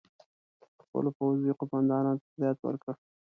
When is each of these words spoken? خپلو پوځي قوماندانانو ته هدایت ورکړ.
خپلو 0.81 1.09
پوځي 1.17 1.51
قوماندانانو 1.59 2.21
ته 2.23 2.27
هدایت 2.33 2.57
ورکړ. 2.63 2.93